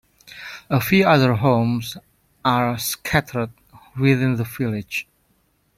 A 0.67 0.81
few 0.81 1.05
other 1.07 1.35
homes 1.35 1.95
are 2.43 2.75
scattered 2.79 3.51
within 3.95 4.35
the 4.35 4.43
village. 4.43 5.07